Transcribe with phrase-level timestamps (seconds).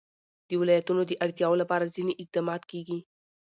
[0.49, 2.99] د ولایتونو د اړتیاوو لپاره ځینې اقدامات کېږي.